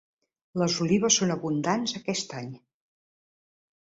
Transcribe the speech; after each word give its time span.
Les 0.61 0.77
olives 0.85 1.17
són 1.19 1.33
abundants 1.35 1.93
aquest 2.01 2.35
any. 2.39 2.49